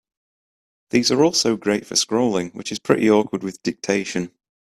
[0.89, 4.31] These are also great for scrolling, which is pretty awkward with dictation.